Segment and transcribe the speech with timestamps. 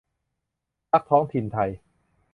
[0.91, 1.69] พรรคท้องถิ่นไทย